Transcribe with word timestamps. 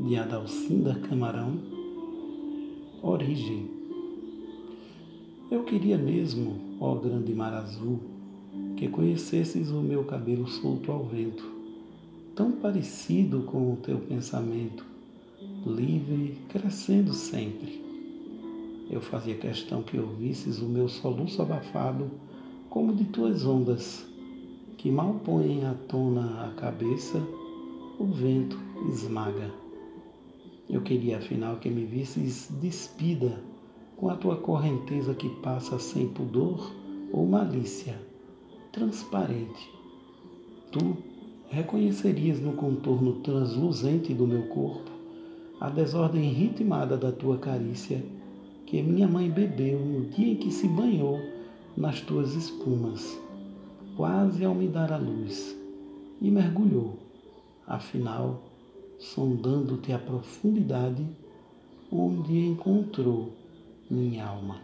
de 0.00 0.16
Adalcinda 0.16 0.94
Camarão. 0.94 1.58
Origem. 3.02 3.68
Eu 5.50 5.62
queria 5.64 5.98
mesmo, 5.98 6.58
ó 6.80 6.94
grande 6.94 7.34
mar 7.34 7.52
azul, 7.52 8.00
que 8.78 8.88
conhecesses 8.88 9.70
o 9.70 9.82
meu 9.82 10.02
cabelo 10.04 10.48
solto 10.48 10.90
ao 10.90 11.04
vento, 11.04 11.44
tão 12.34 12.52
parecido 12.52 13.42
com 13.42 13.74
o 13.74 13.76
teu 13.76 13.98
pensamento, 13.98 14.86
livre, 15.66 16.38
crescendo 16.48 17.12
sempre. 17.12 17.84
Eu 18.90 19.02
fazia 19.02 19.34
questão 19.34 19.82
que 19.82 19.98
ouvisses 19.98 20.60
o 20.60 20.66
meu 20.66 20.88
soluço 20.88 21.42
abafado, 21.42 22.10
como 22.70 22.94
de 22.94 23.04
tuas 23.04 23.44
ondas, 23.44 24.06
que 24.78 24.90
mal 24.90 25.20
põem 25.22 25.66
à 25.66 25.74
tona 25.88 26.46
a 26.46 26.50
cabeça, 26.54 27.22
o 27.98 28.06
vento 28.06 28.58
esmaga. 28.88 29.69
Eu 30.70 30.80
queria 30.82 31.18
afinal 31.18 31.56
que 31.56 31.68
me 31.68 31.84
visses 31.84 32.48
despida 32.60 33.42
com 33.96 34.08
a 34.08 34.16
tua 34.16 34.36
correnteza 34.36 35.14
que 35.14 35.28
passa 35.40 35.78
sem 35.78 36.08
pudor 36.08 36.72
ou 37.12 37.26
malícia, 37.26 38.00
transparente. 38.72 39.70
Tu 40.70 40.96
reconhecerias 41.50 42.40
no 42.40 42.52
contorno 42.52 43.14
transluzente 43.20 44.14
do 44.14 44.26
meu 44.26 44.44
corpo 44.44 44.90
a 45.60 45.68
desordem 45.68 46.32
ritmada 46.32 46.96
da 46.96 47.10
tua 47.10 47.36
carícia 47.36 48.02
que 48.64 48.80
minha 48.80 49.08
mãe 49.08 49.28
bebeu 49.28 49.80
no 49.80 50.06
dia 50.06 50.32
em 50.32 50.36
que 50.36 50.50
se 50.50 50.68
banhou 50.68 51.20
nas 51.76 52.00
tuas 52.00 52.34
espumas 52.34 53.20
quase 54.00 54.42
ao 54.42 54.54
me 54.54 54.66
dar 54.66 54.90
a 54.92 54.96
luz, 54.96 55.54
e 56.22 56.30
mergulhou, 56.30 56.96
afinal, 57.66 58.40
sondando-te 59.00 59.92
a 59.92 59.98
profundidade 59.98 61.04
onde 61.90 62.38
encontrou 62.38 63.32
minha 63.90 64.26
alma. 64.26 64.60